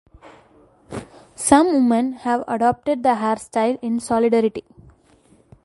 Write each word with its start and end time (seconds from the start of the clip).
Some 1.35 1.73
women 1.87 2.13
have 2.13 2.43
adopted 2.47 3.03
the 3.03 3.13
hair 3.17 3.37
style 3.37 3.77
in 3.83 3.99
solidarity. 3.99 4.63